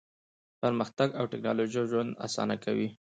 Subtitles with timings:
[0.61, 2.87] پرمختګ او ټیکنالوژي ژوند اسانه کوي.